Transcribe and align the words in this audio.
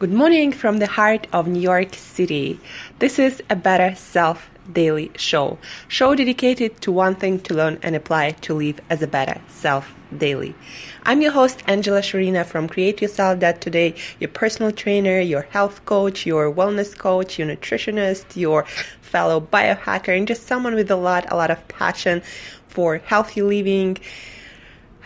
Good 0.00 0.14
morning 0.14 0.50
from 0.50 0.78
the 0.78 0.86
heart 0.86 1.26
of 1.30 1.46
New 1.46 1.60
York 1.60 1.94
City. 1.94 2.58
This 3.00 3.18
is 3.18 3.42
a 3.50 3.54
Better 3.54 3.94
Self 3.94 4.48
Daily 4.72 5.10
Show. 5.14 5.58
Show 5.88 6.14
dedicated 6.14 6.80
to 6.80 6.90
one 6.90 7.16
thing 7.16 7.38
to 7.40 7.52
learn 7.52 7.78
and 7.82 7.94
apply 7.94 8.30
to 8.46 8.54
live 8.54 8.80
as 8.88 9.02
a 9.02 9.06
better 9.06 9.42
self 9.48 9.92
daily. 10.16 10.54
I'm 11.02 11.20
your 11.20 11.32
host, 11.32 11.62
Angela 11.66 12.00
Sharina 12.00 12.46
from 12.46 12.66
CreateYourself.Today, 12.66 13.94
your 14.18 14.30
personal 14.30 14.72
trainer, 14.72 15.20
your 15.20 15.42
health 15.42 15.84
coach, 15.84 16.24
your 16.24 16.50
wellness 16.50 16.96
coach, 16.96 17.38
your 17.38 17.48
nutritionist, 17.48 18.36
your 18.36 18.64
fellow 19.02 19.38
biohacker, 19.38 20.16
and 20.16 20.26
just 20.26 20.46
someone 20.46 20.74
with 20.74 20.90
a 20.90 20.96
lot, 20.96 21.30
a 21.30 21.36
lot 21.36 21.50
of 21.50 21.68
passion 21.68 22.22
for 22.68 22.96
healthy 22.96 23.42
living 23.42 23.98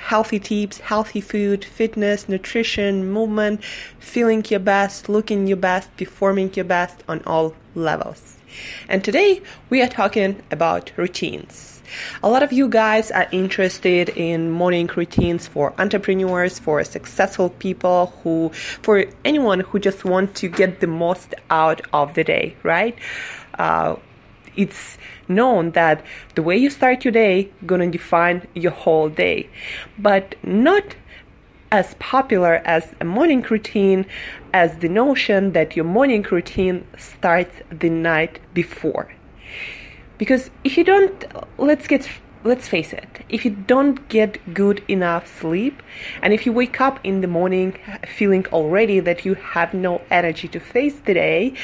healthy 0.05 0.39
tips, 0.39 0.81
healthy 0.81 1.21
food, 1.21 1.65
fitness, 1.65 2.29
nutrition, 2.29 3.11
movement, 3.11 3.65
feeling 3.99 4.45
your 4.51 4.61
best, 4.61 5.09
looking 5.09 5.47
your 5.47 5.57
best, 5.57 5.97
performing 5.97 6.53
your 6.55 6.65
best 6.65 7.03
on 7.09 7.23
all 7.25 7.55
levels. 7.75 8.37
And 8.89 9.03
today 9.03 9.41
we 9.71 9.81
are 9.81 9.89
talking 9.89 10.43
about 10.51 10.93
routines. 10.97 11.83
A 12.23 12.29
lot 12.29 12.43
of 12.43 12.53
you 12.53 12.69
guys 12.69 13.11
are 13.11 13.29
interested 13.33 14.11
in 14.11 14.51
morning 14.51 14.91
routines 14.95 15.47
for 15.47 15.73
entrepreneurs, 15.79 16.59
for 16.59 16.85
successful 16.85 17.49
people 17.49 18.13
who, 18.23 18.51
for 18.83 19.07
anyone 19.25 19.61
who 19.61 19.79
just 19.79 20.05
want 20.05 20.35
to 20.37 20.49
get 20.49 20.81
the 20.81 20.87
most 20.87 21.35
out 21.51 21.81
of 21.93 22.15
the 22.15 22.25
day, 22.25 22.57
right? 22.63 22.99
Uh, 23.59 23.97
it's 24.57 24.99
known 25.29 25.73
that 25.73 26.05
the 26.35 26.43
way 26.43 26.57
you 26.57 26.71
start 26.71 27.05
your 27.05 27.13
day 27.13 27.51
gonna 27.67 27.91
define 27.91 28.47
your 28.55 28.73
whole 28.73 29.09
day. 29.09 29.49
But 29.99 30.35
not 30.43 30.97
as 31.71 31.95
popular 31.95 32.63
as 32.65 32.95
a 33.01 33.05
morning 33.05 33.43
routine 33.43 34.07
as 34.53 34.79
the 34.79 34.89
notion 34.89 35.53
that 35.53 35.75
your 35.75 35.85
morning 35.85 36.23
routine 36.23 36.87
starts 36.97 37.57
the 37.71 37.91
night 37.91 38.39
before. 38.55 39.13
Because 40.19 40.51
if 40.63 40.79
you 40.79 40.85
don't 40.85 41.25
let's 41.59 41.87
get 41.89 42.09
let's 42.45 42.69
face 42.69 42.93
it, 42.93 43.25
if 43.31 43.45
you 43.45 43.51
don't 43.51 44.07
get 44.09 44.53
good 44.53 44.85
enough 44.87 45.27
sleep, 45.41 45.83
and 46.21 46.35
if 46.35 46.45
you 46.45 46.53
wake 46.53 46.79
up 46.79 47.01
in 47.03 47.23
the 47.23 47.27
morning 47.27 47.77
feeling 48.07 48.47
already 48.53 49.01
that 49.01 49.25
you 49.25 49.35
have 49.35 49.73
no 49.73 50.03
energy 50.11 50.47
to 50.49 50.61
face 50.61 50.95
the 51.07 51.15
day, 51.15 51.55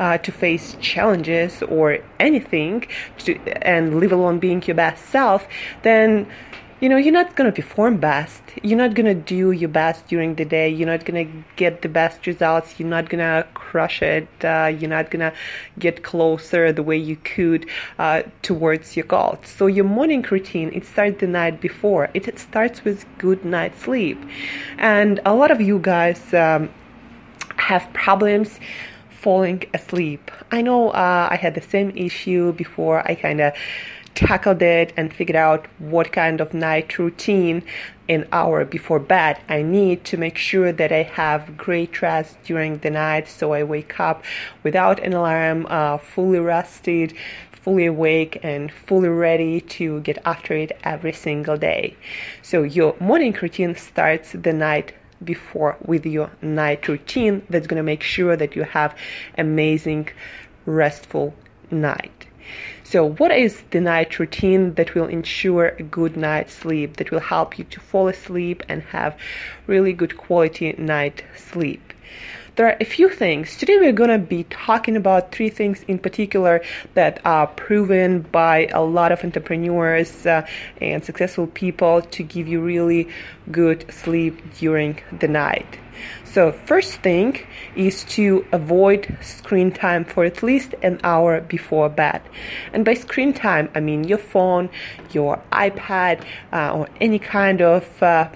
uh, 0.00 0.18
to 0.18 0.32
face 0.32 0.76
challenges 0.80 1.62
or 1.62 1.98
anything, 2.18 2.84
to, 3.18 3.38
and 3.62 4.00
live 4.00 4.10
alone 4.10 4.40
being 4.40 4.60
your 4.66 4.74
best 4.74 5.06
self, 5.06 5.46
then 5.82 6.26
you 6.84 6.90
know, 6.90 6.98
you're 6.98 7.14
not 7.14 7.34
going 7.34 7.50
to 7.50 7.62
perform 7.62 7.96
best. 7.96 8.42
You're 8.62 8.76
not 8.76 8.92
going 8.92 9.06
to 9.06 9.14
do 9.14 9.52
your 9.52 9.70
best 9.70 10.06
during 10.06 10.34
the 10.34 10.44
day. 10.44 10.68
You're 10.68 10.86
not 10.86 11.06
going 11.06 11.26
to 11.26 11.44
get 11.56 11.80
the 11.80 11.88
best 11.88 12.26
results. 12.26 12.78
You're 12.78 12.90
not 12.90 13.08
going 13.08 13.20
to 13.20 13.48
crush 13.54 14.02
it. 14.02 14.28
Uh, 14.44 14.70
you're 14.78 14.90
not 14.90 15.10
going 15.10 15.20
to 15.20 15.32
get 15.78 16.02
closer 16.02 16.72
the 16.72 16.82
way 16.82 16.98
you 16.98 17.16
could 17.16 17.64
uh, 17.98 18.24
towards 18.42 18.98
your 18.98 19.06
goals. 19.06 19.38
So 19.46 19.66
your 19.66 19.86
morning 19.86 20.20
routine, 20.30 20.72
it 20.74 20.84
starts 20.84 21.20
the 21.20 21.26
night 21.26 21.58
before. 21.58 22.10
It, 22.12 22.28
it 22.28 22.38
starts 22.38 22.84
with 22.84 23.06
good 23.16 23.46
night 23.46 23.74
sleep. 23.80 24.22
And 24.76 25.20
a 25.24 25.34
lot 25.34 25.50
of 25.50 25.62
you 25.62 25.78
guys 25.78 26.34
um, 26.34 26.68
have 27.56 27.90
problems 27.94 28.60
falling 29.08 29.64
asleep. 29.72 30.30
I 30.50 30.60
know 30.60 30.90
uh, 30.90 31.28
I 31.30 31.36
had 31.36 31.54
the 31.54 31.62
same 31.62 31.92
issue 31.96 32.52
before 32.52 33.00
I 33.10 33.14
kind 33.14 33.40
of 33.40 33.54
tackled 34.14 34.62
it 34.62 34.92
and 34.96 35.12
figured 35.12 35.36
out 35.36 35.66
what 35.78 36.12
kind 36.12 36.40
of 36.40 36.54
night 36.54 36.98
routine 36.98 37.62
an 38.08 38.26
hour 38.32 38.64
before 38.64 38.98
bed 38.98 39.40
I 39.48 39.62
need 39.62 40.04
to 40.04 40.16
make 40.16 40.36
sure 40.36 40.72
that 40.72 40.92
I 40.92 41.02
have 41.02 41.56
great 41.56 42.02
rest 42.02 42.36
during 42.44 42.78
the 42.78 42.90
night 42.90 43.28
so 43.28 43.52
I 43.52 43.62
wake 43.62 43.98
up 43.98 44.22
without 44.62 45.00
an 45.00 45.14
alarm, 45.14 45.66
uh, 45.68 45.98
fully 45.98 46.38
rested, 46.38 47.14
fully 47.50 47.86
awake 47.86 48.38
and 48.42 48.70
fully 48.70 49.08
ready 49.08 49.60
to 49.60 50.00
get 50.02 50.18
after 50.26 50.54
it 50.54 50.72
every 50.84 51.12
single 51.12 51.56
day. 51.56 51.96
So 52.42 52.62
your 52.62 52.94
morning 53.00 53.32
routine 53.40 53.74
starts 53.74 54.32
the 54.32 54.52
night 54.52 54.92
before 55.24 55.76
with 55.82 56.04
your 56.04 56.30
night 56.42 56.86
routine 56.88 57.42
that's 57.48 57.66
going 57.66 57.78
to 57.78 57.82
make 57.82 58.02
sure 58.02 58.36
that 58.36 58.54
you 58.54 58.64
have 58.64 58.94
amazing 59.38 60.10
restful 60.66 61.34
night. 61.70 62.26
So, 62.82 63.04
what 63.04 63.32
is 63.32 63.62
the 63.70 63.80
night 63.80 64.18
routine 64.18 64.74
that 64.74 64.94
will 64.94 65.06
ensure 65.06 65.68
a 65.78 65.82
good 65.82 66.16
night's 66.16 66.52
sleep, 66.52 66.96
that 66.96 67.10
will 67.10 67.20
help 67.20 67.58
you 67.58 67.64
to 67.64 67.80
fall 67.80 68.08
asleep 68.08 68.62
and 68.68 68.82
have 68.82 69.18
really 69.66 69.92
good 69.92 70.16
quality 70.16 70.72
night 70.76 71.24
sleep? 71.36 71.92
There 72.56 72.68
are 72.68 72.76
a 72.80 72.84
few 72.84 73.08
things. 73.08 73.56
Today 73.56 73.78
we're 73.78 73.90
going 73.90 74.10
to 74.10 74.18
be 74.18 74.44
talking 74.44 74.96
about 74.96 75.32
three 75.32 75.50
things 75.50 75.82
in 75.88 75.98
particular 75.98 76.62
that 76.94 77.20
are 77.24 77.48
proven 77.48 78.20
by 78.20 78.66
a 78.66 78.80
lot 78.80 79.10
of 79.10 79.24
entrepreneurs 79.24 80.24
uh, 80.24 80.46
and 80.80 81.04
successful 81.04 81.48
people 81.48 82.02
to 82.02 82.22
give 82.22 82.46
you 82.46 82.60
really 82.60 83.08
good 83.50 83.92
sleep 83.92 84.40
during 84.54 85.00
the 85.18 85.26
night. 85.26 85.66
So, 86.22 86.52
first 86.52 87.00
thing 87.00 87.44
is 87.74 88.04
to 88.16 88.46
avoid 88.52 89.18
screen 89.20 89.72
time 89.72 90.04
for 90.04 90.24
at 90.24 90.40
least 90.40 90.76
an 90.80 91.00
hour 91.02 91.40
before 91.40 91.88
bed. 91.88 92.22
And 92.72 92.84
by 92.84 92.94
screen 92.94 93.32
time, 93.32 93.68
I 93.74 93.80
mean 93.80 94.04
your 94.04 94.18
phone, 94.18 94.70
your 95.10 95.42
iPad, 95.50 96.24
uh, 96.52 96.72
or 96.72 96.88
any 97.00 97.18
kind 97.18 97.62
of 97.62 98.00
uh, 98.00 98.28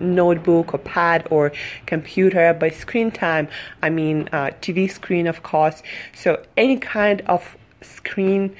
notebook 0.00 0.74
or 0.74 0.78
pad 0.78 1.26
or 1.30 1.52
computer. 1.86 2.52
By 2.54 2.70
screen 2.70 3.10
time, 3.10 3.48
I 3.82 3.90
mean 3.90 4.28
uh, 4.32 4.50
TV 4.60 4.90
screen, 4.90 5.26
of 5.26 5.42
course. 5.42 5.82
So, 6.14 6.42
any 6.56 6.78
kind 6.78 7.22
of 7.22 7.56
screen 7.82 8.56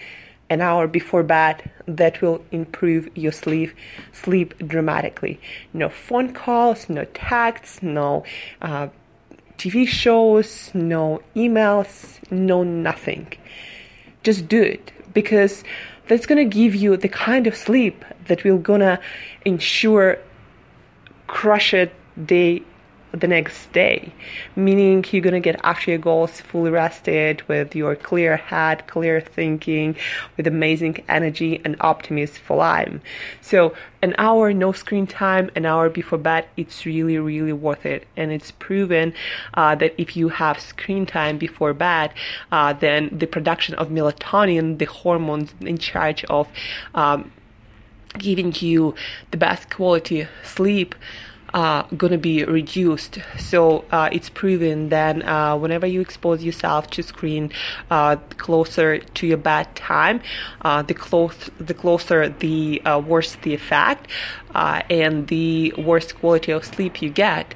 an 0.49 0.61
hour 0.61 0.87
before 0.87 1.23
bed 1.23 1.71
that 1.87 2.21
will 2.21 2.45
improve 2.53 3.09
your 3.17 3.33
sleep 3.33 3.73
sleep 4.13 4.57
dramatically 4.67 5.41
no 5.73 5.89
phone 5.89 6.33
calls 6.33 6.89
no 6.89 7.05
texts 7.15 7.83
no 7.83 8.25
uh, 8.63 8.89
tv 9.59 9.87
shows 9.87 10.71
no 10.75 11.21
emails 11.35 12.21
no 12.31 12.63
nothing 12.63 13.27
just 14.23 14.47
do 14.49 14.63
it 14.63 14.93
because 15.13 15.65
that's 16.09 16.27
gonna 16.27 16.45
give 16.45 16.75
you 16.75 16.97
the 16.97 17.09
kind 17.09 17.47
of 17.47 17.57
sleep 17.57 18.05
that 18.27 18.45
will 18.45 18.59
gonna 18.59 19.01
ensure 19.45 20.19
crush 21.27 21.75
it 21.75 21.93
day 22.25 22.63
the 23.13 23.27
next 23.27 23.73
day, 23.73 24.13
meaning 24.55 25.05
you're 25.11 25.23
gonna 25.23 25.41
get 25.41 25.59
after 25.65 25.91
your 25.91 25.99
goals 25.99 26.41
fully 26.41 26.71
rested 26.71 27.43
with 27.49 27.75
your 27.75 27.97
clear 27.97 28.37
head, 28.37 28.87
clear 28.87 29.21
thinking, 29.21 29.97
with 30.37 30.47
amazing 30.47 31.03
energy 31.09 31.61
and 31.65 31.77
optimism 31.81 32.37
for 32.45 32.57
life. 32.59 33.01
So 33.41 33.75
an 34.03 34.15
hour 34.19 34.53
no 34.53 34.73
screen 34.73 35.07
time, 35.07 35.51
an 35.55 35.65
hour 35.65 35.89
before 35.89 36.19
bed, 36.19 36.47
it's 36.57 36.85
really 36.85 37.19
really 37.19 37.53
worth 37.53 37.87
it, 37.87 38.07
and 38.17 38.31
it's 38.33 38.51
proven 38.51 39.15
uh, 39.55 39.75
that 39.77 39.95
if 39.99 40.17
you 40.17 40.29
have 40.29 40.61
screen 40.61 41.07
time 41.07 41.39
before 41.39 41.73
bed, 41.73 42.13
uh, 42.53 42.73
then 42.73 43.17
the 43.17 43.27
production 43.27 43.75
of 43.77 43.89
melatonin, 43.89 44.79
the 44.79 44.85
hormones 44.85 45.55
in 45.61 45.79
charge 45.79 46.25
of 46.25 46.49
um, 46.95 47.33
giving 48.19 48.55
you 48.59 48.95
the 49.31 49.37
best 49.37 49.71
quality 49.71 50.27
sleep 50.43 50.95
going 51.53 52.13
to 52.13 52.19
be 52.19 52.45
reduced. 52.45 53.19
So 53.39 53.85
uh, 53.91 54.09
it's 54.13 54.29
proven 54.29 54.91
that 54.91 55.25
uh, 55.25 55.57
whenever 55.59 55.87
you 55.87 56.01
expose 56.01 56.43
yourself 56.43 56.91
to 56.91 57.03
screen 57.03 57.53
uh, 57.91 58.17
closer 58.37 58.99
to 58.99 59.27
your 59.27 59.39
bedtime, 59.39 60.21
uh, 60.63 60.83
the 60.83 60.95
close 60.95 61.51
the 61.59 61.75
closer 61.75 62.29
the 62.29 62.83
uh, 62.85 63.01
worse 63.01 63.37
the 63.37 63.55
effect, 63.55 64.09
uh, 64.55 64.83
and 64.91 65.29
the 65.29 65.73
worse 65.79 66.13
quality 66.13 66.53
of 66.53 66.65
sleep 66.65 67.01
you 67.01 67.11
get. 67.11 67.55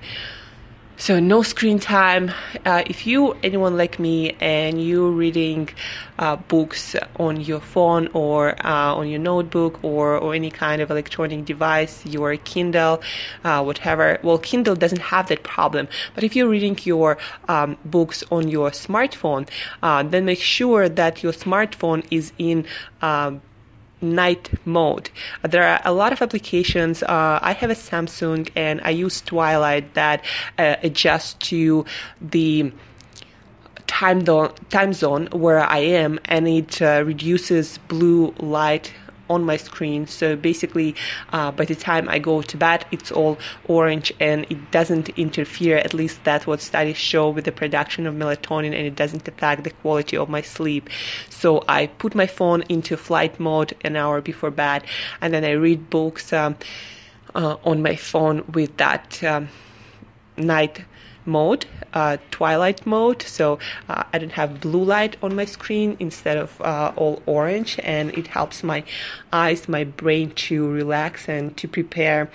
So 1.00 1.18
no 1.18 1.40
screen 1.42 1.78
time. 1.78 2.30
Uh, 2.66 2.82
if 2.84 3.06
you 3.06 3.32
anyone 3.42 3.78
like 3.78 3.98
me 3.98 4.36
and 4.38 4.84
you're 4.84 5.10
reading 5.10 5.70
uh, 6.18 6.36
books 6.36 6.94
on 7.16 7.40
your 7.40 7.60
phone 7.60 8.08
or 8.12 8.54
uh, 8.66 8.94
on 8.94 9.08
your 9.08 9.18
notebook 9.18 9.82
or, 9.82 10.18
or 10.18 10.34
any 10.34 10.50
kind 10.50 10.82
of 10.82 10.90
electronic 10.90 11.46
device, 11.46 12.04
your 12.04 12.36
Kindle, 12.36 13.00
uh, 13.44 13.62
whatever. 13.62 14.18
Well, 14.22 14.36
Kindle 14.36 14.76
doesn't 14.76 15.00
have 15.00 15.28
that 15.28 15.42
problem. 15.42 15.88
But 16.14 16.22
if 16.22 16.36
you're 16.36 16.50
reading 16.50 16.78
your 16.82 17.16
um, 17.48 17.78
books 17.86 18.22
on 18.30 18.48
your 18.48 18.70
smartphone, 18.70 19.48
uh, 19.82 20.02
then 20.02 20.26
make 20.26 20.42
sure 20.42 20.86
that 20.90 21.22
your 21.22 21.32
smartphone 21.32 22.06
is 22.10 22.34
in 22.36 22.66
um, 23.00 23.40
night 24.00 24.50
mode. 24.64 25.10
There 25.42 25.62
are 25.62 25.80
a 25.84 25.92
lot 25.92 26.12
of 26.12 26.22
applications. 26.22 27.02
Uh, 27.02 27.38
I 27.42 27.52
have 27.52 27.70
a 27.70 27.74
Samsung 27.74 28.50
and 28.56 28.80
I 28.82 28.90
use 28.90 29.20
Twilight 29.20 29.94
that 29.94 30.24
uh, 30.58 30.76
adjusts 30.82 31.34
to 31.48 31.84
the 32.20 32.72
time, 33.86 34.24
do- 34.24 34.54
time 34.70 34.92
zone 34.92 35.28
where 35.32 35.60
I 35.60 35.78
am 35.78 36.20
and 36.26 36.46
it 36.48 36.80
uh, 36.80 37.02
reduces 37.04 37.78
blue 37.88 38.32
light 38.38 38.92
on 39.30 39.44
my 39.44 39.56
screen. 39.56 40.06
So 40.06 40.36
basically, 40.36 40.94
uh, 41.32 41.52
by 41.52 41.64
the 41.64 41.74
time 41.74 42.08
I 42.08 42.18
go 42.18 42.42
to 42.42 42.56
bed, 42.56 42.84
it's 42.90 43.10
all 43.10 43.38
orange 43.64 44.12
and 44.20 44.44
it 44.50 44.70
doesn't 44.70 45.08
interfere. 45.10 45.78
At 45.78 45.94
least 45.94 46.22
that's 46.24 46.46
what 46.46 46.60
studies 46.60 46.98
show 46.98 47.30
with 47.30 47.44
the 47.44 47.52
production 47.52 48.06
of 48.06 48.14
melatonin, 48.14 48.74
and 48.78 48.86
it 48.86 48.96
doesn't 48.96 49.26
affect 49.26 49.64
the 49.64 49.70
quality 49.70 50.16
of 50.16 50.28
my 50.28 50.42
sleep. 50.42 50.90
So 51.30 51.64
I 51.68 51.86
put 51.86 52.14
my 52.14 52.26
phone 52.26 52.62
into 52.68 52.96
flight 52.96 53.40
mode 53.40 53.74
an 53.82 53.96
hour 53.96 54.20
before 54.20 54.50
bed, 54.50 54.84
and 55.20 55.32
then 55.32 55.44
I 55.44 55.52
read 55.52 55.88
books 55.88 56.32
um, 56.32 56.56
uh, 57.34 57.56
on 57.64 57.80
my 57.82 57.96
phone 57.96 58.44
with 58.52 58.76
that 58.76 59.22
um, 59.22 59.48
night 60.36 60.84
mode, 61.30 61.66
uh, 61.94 62.16
twilight 62.30 62.84
mode. 62.84 63.22
So 63.22 63.58
uh, 63.88 64.04
I 64.12 64.18
don't 64.18 64.32
have 64.32 64.60
blue 64.60 64.84
light 64.84 65.16
on 65.22 65.34
my 65.34 65.46
screen 65.46 65.96
instead 65.98 66.36
of 66.36 66.60
uh, 66.60 66.92
all 66.96 67.22
orange, 67.26 67.78
and 67.82 68.10
it 68.18 68.26
helps 68.26 68.62
my 68.62 68.84
eyes, 69.32 69.68
my 69.68 69.84
brain 69.84 70.30
to 70.48 70.68
relax 70.68 71.28
and 71.28 71.56
to 71.56 71.68
prepare 71.68 72.30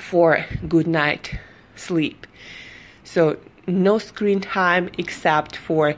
for 0.00 0.44
good 0.68 0.86
night 0.86 1.38
sleep. 1.76 2.26
So 3.04 3.36
no 3.66 3.98
screen 3.98 4.40
time 4.40 4.90
except 4.98 5.56
for 5.56 5.94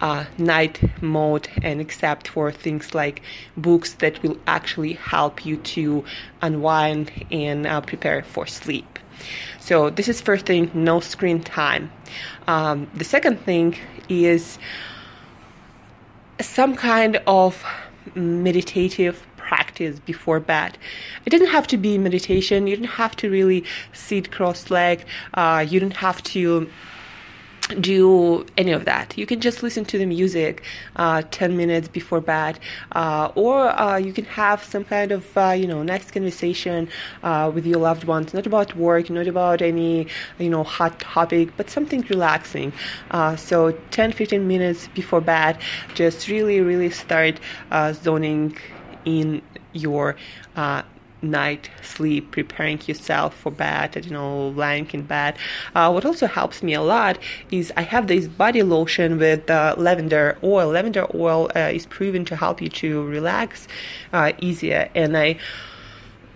uh, 0.00 0.24
night 0.38 0.80
mode 1.02 1.48
and 1.62 1.80
except 1.80 2.28
for 2.28 2.52
things 2.52 2.94
like 2.94 3.22
books 3.56 3.94
that 3.94 4.22
will 4.22 4.38
actually 4.46 4.94
help 4.94 5.44
you 5.44 5.56
to 5.56 6.04
unwind 6.40 7.10
and 7.30 7.66
uh, 7.66 7.80
prepare 7.80 8.22
for 8.22 8.46
sleep. 8.46 8.98
So 9.58 9.90
this 9.90 10.08
is 10.08 10.20
first 10.20 10.46
thing, 10.46 10.70
no 10.74 11.00
screen 11.00 11.42
time. 11.42 11.90
Um, 12.46 12.90
the 12.94 13.04
second 13.04 13.40
thing 13.40 13.76
is 14.08 14.58
some 16.40 16.74
kind 16.76 17.20
of 17.26 17.64
meditative 18.14 19.26
practice 19.36 19.98
before 20.00 20.40
bed. 20.40 20.78
It 21.26 21.30
doesn't 21.30 21.48
have 21.48 21.66
to 21.68 21.76
be 21.76 21.98
meditation. 21.98 22.66
You 22.66 22.76
don't 22.76 22.96
have 23.04 23.16
to 23.16 23.30
really 23.30 23.64
sit 23.92 24.30
cross-legged. 24.30 25.04
Uh, 25.34 25.64
you 25.68 25.80
don't 25.80 25.96
have 25.96 26.22
to 26.34 26.70
do 27.80 28.44
any 28.56 28.72
of 28.72 28.84
that. 28.84 29.16
You 29.16 29.26
can 29.26 29.40
just 29.40 29.62
listen 29.62 29.84
to 29.86 29.98
the 29.98 30.06
music 30.06 30.62
uh, 30.96 31.22
10 31.30 31.56
minutes 31.56 31.88
before 31.88 32.20
bed, 32.20 32.58
uh, 32.92 33.30
or 33.34 33.68
uh, 33.68 33.96
you 33.96 34.12
can 34.12 34.24
have 34.24 34.62
some 34.64 34.84
kind 34.84 35.12
of, 35.12 35.36
uh, 35.36 35.50
you 35.50 35.66
know, 35.66 35.82
nice 35.82 36.10
conversation 36.10 36.88
uh, 37.22 37.50
with 37.54 37.66
your 37.66 37.78
loved 37.78 38.04
ones, 38.04 38.34
not 38.34 38.46
about 38.46 38.74
work, 38.76 39.10
not 39.10 39.26
about 39.26 39.62
any, 39.62 40.06
you 40.38 40.50
know, 40.50 40.64
hot 40.64 40.98
topic, 41.00 41.50
but 41.56 41.70
something 41.70 42.02
relaxing. 42.08 42.72
Uh, 43.10 43.36
so 43.36 43.72
10, 43.90 44.12
15 44.12 44.46
minutes 44.46 44.88
before 44.88 45.20
bed, 45.20 45.58
just 45.94 46.28
really, 46.28 46.60
really 46.60 46.90
start 46.90 47.38
zoning 47.92 48.56
in 49.04 49.42
your 49.72 50.16
night 51.22 51.70
sleep, 51.82 52.30
preparing 52.30 52.80
yourself 52.86 53.34
for 53.34 53.50
bed, 53.50 54.04
you 54.04 54.12
know, 54.12 54.48
lying 54.48 54.88
in 54.92 55.02
bed. 55.02 55.36
Uh, 55.74 55.90
what 55.90 56.04
also 56.04 56.26
helps 56.26 56.62
me 56.62 56.74
a 56.74 56.82
lot 56.82 57.18
is 57.50 57.72
I 57.76 57.82
have 57.82 58.06
this 58.06 58.26
body 58.26 58.62
lotion 58.62 59.18
with 59.18 59.50
uh, 59.50 59.74
lavender 59.78 60.38
oil. 60.42 60.68
Lavender 60.70 61.06
oil 61.14 61.50
uh, 61.56 61.60
is 61.60 61.86
proven 61.86 62.24
to 62.26 62.36
help 62.36 62.60
you 62.62 62.68
to 62.68 63.04
relax 63.04 63.68
uh, 64.12 64.32
easier, 64.38 64.88
and 64.94 65.16
I 65.16 65.38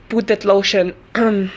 put 0.08 0.26
that 0.26 0.44
lotion. 0.44 0.94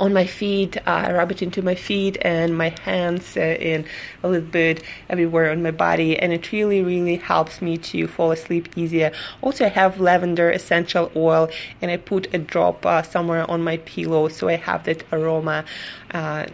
on 0.00 0.12
my 0.12 0.26
feet, 0.26 0.76
I 0.86 1.12
rub 1.12 1.30
it 1.30 1.42
into 1.42 1.62
my 1.62 1.74
feet 1.74 2.16
and 2.22 2.56
my 2.56 2.74
hands 2.82 3.36
uh, 3.36 3.40
and 3.40 3.84
a 4.22 4.28
little 4.28 4.48
bit 4.48 4.82
everywhere 5.08 5.50
on 5.50 5.62
my 5.62 5.70
body, 5.70 6.18
and 6.18 6.32
it 6.32 6.52
really, 6.52 6.82
really 6.82 7.16
helps 7.16 7.62
me 7.62 7.78
to 7.78 8.06
fall 8.06 8.30
asleep 8.30 8.68
easier. 8.76 9.12
Also, 9.42 9.64
I 9.64 9.68
have 9.68 10.00
lavender 10.00 10.50
essential 10.50 11.10
oil, 11.16 11.48
and 11.80 11.90
I 11.90 11.96
put 11.96 12.32
a 12.34 12.38
drop 12.38 12.84
uh, 12.86 13.02
somewhere 13.02 13.48
on 13.50 13.62
my 13.62 13.78
pillow 13.78 14.28
so 14.28 14.48
I 14.48 14.56
have 14.56 14.84
that 14.84 15.04
aroma. 15.12 15.64
Uh, 16.12 16.46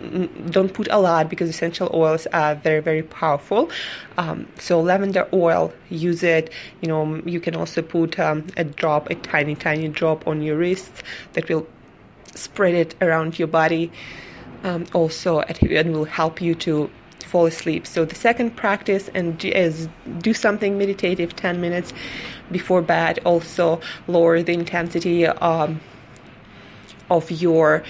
don't 0.51 0.73
put 0.73 0.89
a 0.91 0.99
lot 0.99 1.29
because 1.29 1.49
essential 1.49 1.91
oils 1.93 2.27
are 2.33 2.55
very, 2.55 2.81
very 2.81 3.03
powerful. 3.03 3.71
Um, 4.17 4.47
so 4.59 4.81
lavender 4.81 5.29
oil, 5.33 5.73
use 5.91 6.23
it. 6.23 6.51
You 6.81 6.89
know, 6.89 7.23
you 7.25 7.41
can 7.41 7.55
also 7.55 7.83
put 7.83 8.19
um, 8.19 8.47
a 8.57 8.65
drop, 8.65 9.11
a 9.11 9.15
tiny, 9.15 9.55
tiny 9.55 9.89
drop 9.89 10.27
on 10.27 10.43
your 10.43 10.57
wrists 10.57 11.03
that 11.35 11.49
will 11.49 11.67
spread 12.35 12.75
it 12.75 12.95
around 13.01 13.39
your 13.39 13.49
body 13.49 13.91
um, 14.65 14.87
also 14.93 15.41
and 15.41 15.93
will 15.93 16.05
help 16.05 16.41
you 16.41 16.55
to 16.55 16.91
fall 17.27 17.47
asleep. 17.47 17.87
So 17.87 18.05
the 18.05 18.15
second 18.15 18.57
practice 18.57 19.09
and 19.15 19.43
is 19.45 19.89
do 20.19 20.35
something 20.35 20.77
meditative 20.77 21.35
10 21.35 21.61
minutes 21.61 21.93
before 22.51 22.83
bed. 22.83 23.21
Also 23.25 23.81
lower 24.07 24.43
the 24.43 24.53
intensity 24.53 25.27
um, 25.27 25.81
of 27.11 27.31
your 27.31 27.83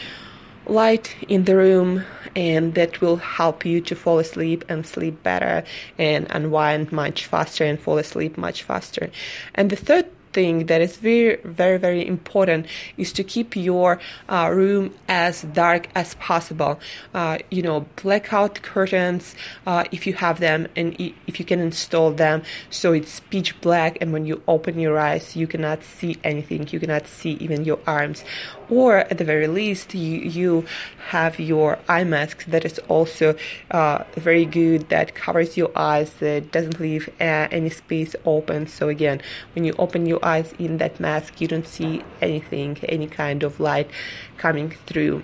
light 0.66 1.16
in 1.28 1.44
the 1.44 1.56
room 1.56 2.04
and 2.36 2.74
that 2.74 3.00
will 3.00 3.16
help 3.16 3.64
you 3.64 3.80
to 3.80 3.94
fall 3.96 4.18
asleep 4.18 4.64
and 4.68 4.86
sleep 4.86 5.22
better 5.22 5.64
and 5.98 6.26
unwind 6.30 6.92
much 6.92 7.26
faster 7.26 7.64
and 7.64 7.80
fall 7.80 7.98
asleep 7.98 8.38
much 8.38 8.62
faster. 8.62 9.10
And 9.54 9.70
the 9.70 9.76
third 9.76 10.11
thing 10.32 10.66
that 10.66 10.80
is 10.80 10.96
very, 10.96 11.36
very, 11.44 11.78
very 11.78 12.06
important 12.06 12.66
is 12.96 13.12
to 13.12 13.24
keep 13.24 13.56
your 13.56 14.00
uh, 14.28 14.50
room 14.52 14.94
as 15.08 15.42
dark 15.42 15.88
as 15.94 16.14
possible. 16.14 16.78
Uh, 17.14 17.38
you 17.50 17.62
know, 17.62 17.86
blackout 18.02 18.62
curtains, 18.62 19.34
uh, 19.66 19.84
if 19.92 20.06
you 20.06 20.14
have 20.14 20.40
them 20.40 20.68
and 20.76 20.96
if 21.26 21.38
you 21.38 21.44
can 21.44 21.60
install 21.60 22.10
them 22.10 22.42
so 22.70 22.92
it's 22.92 23.20
pitch 23.20 23.60
black 23.60 23.98
and 24.00 24.12
when 24.12 24.26
you 24.26 24.42
open 24.48 24.78
your 24.78 24.98
eyes, 24.98 25.36
you 25.36 25.46
cannot 25.46 25.82
see 25.82 26.18
anything. 26.24 26.68
You 26.70 26.80
cannot 26.80 27.06
see 27.06 27.32
even 27.32 27.64
your 27.64 27.78
arms 27.86 28.24
or 28.72 28.98
at 28.98 29.18
the 29.18 29.24
very 29.24 29.48
least 29.48 29.94
you, 29.94 30.18
you 30.20 30.64
have 31.08 31.38
your 31.38 31.78
eye 31.88 32.04
mask 32.04 32.44
that 32.46 32.64
is 32.64 32.78
also 32.88 33.36
uh, 33.70 34.02
very 34.14 34.46
good 34.46 34.88
that 34.88 35.14
covers 35.14 35.58
your 35.58 35.70
eyes 35.76 36.10
that 36.14 36.50
doesn't 36.52 36.80
leave 36.80 37.08
uh, 37.20 37.48
any 37.50 37.68
space 37.68 38.16
open 38.24 38.66
so 38.66 38.88
again 38.88 39.20
when 39.54 39.64
you 39.64 39.74
open 39.78 40.06
your 40.06 40.21
eyes 40.24 40.52
in 40.58 40.78
that 40.78 40.98
mask 41.00 41.40
you 41.40 41.48
don't 41.48 41.66
see 41.66 42.02
anything 42.20 42.78
any 42.88 43.06
kind 43.06 43.42
of 43.42 43.60
light 43.60 43.90
coming 44.36 44.70
through 44.86 45.22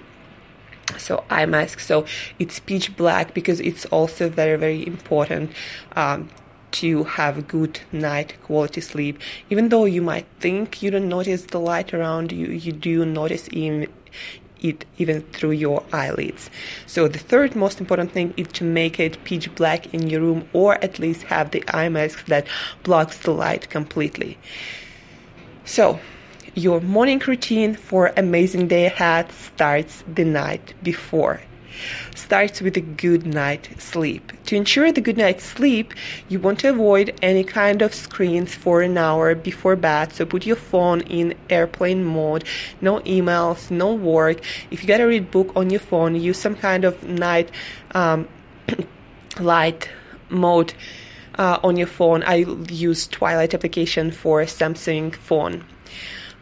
so 0.96 1.24
eye 1.30 1.46
mask 1.46 1.80
so 1.80 2.04
it's 2.38 2.60
pitch 2.60 2.96
black 2.96 3.34
because 3.34 3.60
it's 3.60 3.84
also 3.86 4.28
very 4.28 4.56
very 4.56 4.86
important 4.86 5.50
um, 5.96 6.28
to 6.70 7.04
have 7.04 7.48
good 7.48 7.80
night 7.92 8.34
quality 8.42 8.80
sleep. 8.80 9.18
Even 9.50 9.68
though 9.68 9.84
you 9.84 10.02
might 10.02 10.26
think 10.40 10.82
you 10.82 10.90
don't 10.90 11.08
notice 11.08 11.44
the 11.44 11.58
light 11.58 11.94
around 11.94 12.32
you, 12.32 12.48
you 12.48 12.72
do 12.72 13.04
notice 13.04 13.48
in 13.52 13.88
it 14.60 14.84
even 14.98 15.22
through 15.22 15.52
your 15.52 15.84
eyelids. 15.92 16.50
So 16.86 17.06
the 17.06 17.18
third 17.18 17.54
most 17.54 17.80
important 17.80 18.10
thing 18.10 18.34
is 18.36 18.48
to 18.48 18.64
make 18.64 18.98
it 18.98 19.22
pitch 19.22 19.54
black 19.54 19.94
in 19.94 20.10
your 20.10 20.20
room 20.20 20.48
or 20.52 20.74
at 20.82 20.98
least 20.98 21.22
have 21.24 21.52
the 21.52 21.62
eye 21.68 21.88
mask 21.88 22.26
that 22.26 22.46
blocks 22.82 23.18
the 23.18 23.30
light 23.30 23.70
completely. 23.70 24.36
So 25.78 26.00
your 26.56 26.80
morning 26.80 27.22
routine 27.24 27.76
for 27.76 28.12
amazing 28.16 28.66
day 28.66 28.86
ahead 28.86 29.30
starts 29.30 30.02
the 30.12 30.24
night 30.24 30.74
before 30.82 31.40
starts 32.16 32.60
with 32.60 32.76
a 32.76 32.80
good 32.80 33.24
night 33.24 33.68
sleep. 33.78 34.32
To 34.46 34.56
ensure 34.56 34.90
the 34.90 35.00
good 35.00 35.16
night 35.16 35.40
sleep, 35.40 35.94
you 36.28 36.40
want 36.40 36.58
to 36.60 36.70
avoid 36.70 37.16
any 37.22 37.44
kind 37.44 37.80
of 37.80 37.94
screens 37.94 38.56
for 38.56 38.82
an 38.82 38.98
hour 38.98 39.36
before 39.36 39.76
bed. 39.76 40.12
So 40.12 40.26
put 40.26 40.44
your 40.44 40.56
phone 40.56 41.02
in 41.02 41.36
airplane 41.48 42.04
mode, 42.04 42.42
no 42.80 42.98
emails, 43.02 43.70
no 43.70 43.94
work. 43.94 44.40
If 44.72 44.82
you 44.82 44.88
gotta 44.88 45.06
read 45.06 45.30
book 45.30 45.52
on 45.54 45.70
your 45.70 45.78
phone, 45.78 46.16
use 46.16 46.40
some 46.40 46.56
kind 46.56 46.84
of 46.84 47.00
night 47.04 47.52
um, 47.92 48.26
light 49.38 49.88
mode. 50.28 50.74
Uh, 51.38 51.60
on 51.62 51.76
your 51.76 51.86
phone, 51.86 52.24
I 52.24 52.44
use 52.68 53.06
Twilight 53.06 53.54
application 53.54 54.10
for 54.10 54.42
Samsung 54.42 55.14
phone. 55.14 55.64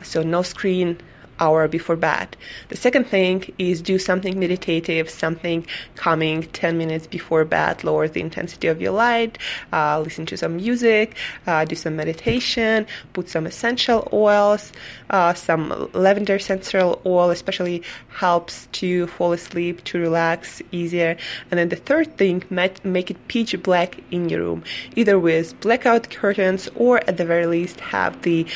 So 0.02 0.22
no 0.22 0.40
screen, 0.40 0.98
hour 1.40 1.68
before 1.68 1.96
bed. 1.96 2.36
The 2.68 2.76
second 2.76 3.04
thing 3.04 3.52
is 3.58 3.82
do 3.82 3.98
something 3.98 4.38
meditative, 4.38 5.10
something 5.10 5.66
calming 5.94 6.44
10 6.44 6.78
minutes 6.78 7.06
before 7.06 7.44
bed, 7.44 7.84
lower 7.84 8.08
the 8.08 8.20
intensity 8.20 8.68
of 8.68 8.80
your 8.80 8.92
light, 8.92 9.38
uh, 9.72 10.00
listen 10.00 10.26
to 10.26 10.36
some 10.36 10.56
music, 10.56 11.16
uh, 11.46 11.64
do 11.64 11.74
some 11.74 11.96
meditation, 11.96 12.86
put 13.12 13.28
some 13.28 13.46
essential 13.46 14.08
oils, 14.12 14.72
uh, 15.10 15.34
some 15.34 15.90
lavender 15.92 16.36
essential 16.36 17.00
oil, 17.06 17.30
especially 17.30 17.82
helps 18.08 18.66
to 18.72 19.06
fall 19.08 19.32
asleep, 19.32 19.84
to 19.84 19.98
relax 19.98 20.62
easier. 20.72 21.16
And 21.50 21.58
then 21.58 21.68
the 21.68 21.76
third 21.76 22.16
thing, 22.16 22.42
make 22.50 23.10
it 23.10 23.28
pitch 23.28 23.60
black 23.62 23.98
in 24.10 24.28
your 24.28 24.40
room, 24.40 24.64
either 24.94 25.18
with 25.18 25.58
blackout 25.60 26.10
curtains 26.10 26.68
or 26.74 26.98
at 27.08 27.16
the 27.16 27.24
very 27.24 27.46
least 27.46 27.80
have 27.80 28.22
the 28.22 28.46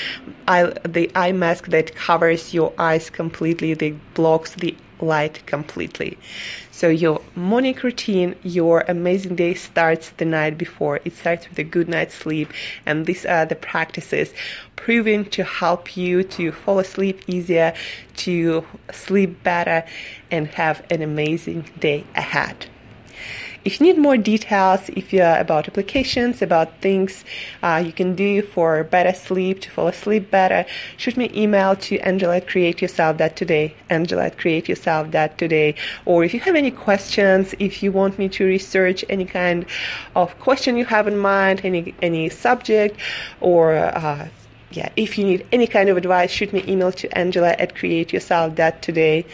eye, 0.49 0.73
the 0.89 1.11
eye 1.15 1.33
mask 1.33 1.69
that 1.69 1.95
covers 1.95 2.55
your 2.55 2.70
eyes 2.79 3.11
completely, 3.11 3.75
that 3.75 4.15
blocks 4.15 4.55
the 4.55 4.77
light 5.01 5.45
completely. 5.47 6.19
So 6.71 6.89
your 6.89 7.21
morning 7.35 7.79
routine, 7.83 8.37
your 8.43 8.85
amazing 8.89 9.37
day 9.37 9.55
starts 9.55 10.11
the 10.11 10.25
night 10.25 10.57
before. 10.59 11.01
It 11.05 11.15
starts 11.15 11.49
with 11.49 11.59
a 11.59 11.65
good 11.65 11.89
night's 11.89 12.15
sleep, 12.15 12.53
and 12.87 13.07
these 13.07 13.27
are 13.27 13.47
the 13.47 13.55
practices. 13.55 14.33
proven 14.81 15.25
to 15.27 15.45
help 15.45 15.97
you 15.97 16.23
to 16.23 16.51
fall 16.51 16.79
asleep 16.79 17.21
easier, 17.27 17.75
to 18.17 18.65
sleep 18.91 19.43
better, 19.43 19.85
and 20.31 20.49
have 20.49 20.85
an 20.91 21.03
amazing 21.03 21.69
day 21.79 22.05
ahead. 22.17 22.67
If 23.63 23.79
you 23.79 23.89
need 23.89 23.99
more 23.99 24.17
details, 24.17 24.89
if 24.97 25.13
you're 25.13 25.37
about 25.37 25.69
applications, 25.69 26.41
about 26.41 26.81
things 26.81 27.27
uh, 27.63 27.83
you 27.85 27.93
can 27.93 28.15
do 28.15 28.41
for 28.41 28.85
better 28.85 29.13
sleep, 29.13 29.61
to 29.61 29.71
fall 29.71 29.89
asleep 29.89 30.31
better, 30.31 30.65
shoot 30.97 31.19
me 31.19 31.27
an 31.29 31.37
email 31.37 31.77
to 31.77 31.99
Angela 31.99 32.37
at 32.37 32.47
createyourself.today, 32.47 33.75
Angela 33.91 34.25
at 34.25 34.39
createyourself.today. 34.39 35.75
Or 36.07 36.25
if 36.25 36.33
you 36.33 36.41
have 36.41 36.55
any 36.55 36.71
questions, 36.71 37.55
if 37.59 37.83
you 37.83 37.93
want 37.93 38.19
me 38.19 38.31
to 38.31 38.47
research 38.47 39.05
any 39.11 39.27
kind 39.27 39.67
of 40.17 40.39
question 40.39 40.79
you 40.79 40.87
have 40.87 41.07
in 41.07 41.19
mind, 41.19 41.61
any 41.63 41.95
any 42.01 42.31
subject, 42.31 42.99
or 43.43 43.75
uh, 43.75 44.29
yeah, 44.71 44.89
if 44.97 45.19
you 45.19 45.25
need 45.27 45.47
any 45.53 45.67
kind 45.67 45.91
of 45.91 45.99
advice, 45.99 46.31
shoot 46.31 46.53
me 46.55 46.65
email 46.67 46.93
to 46.93 47.19
Angela 47.19 47.55
at 47.59 47.75
createyourself.today. 47.75 49.27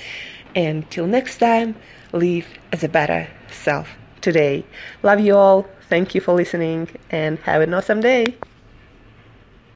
And 0.56 0.90
till 0.90 1.06
next 1.06 1.38
time, 1.38 1.76
live 2.12 2.46
as 2.72 2.82
a 2.82 2.88
better 2.88 3.28
self 3.52 3.96
today. 4.26 4.64
Love 5.04 5.20
you 5.20 5.36
all. 5.36 5.66
Thank 5.88 6.14
you 6.14 6.20
for 6.20 6.34
listening 6.34 6.88
and 7.10 7.38
have 7.46 7.62
an 7.62 7.72
awesome 7.72 8.00
day. 8.00 8.34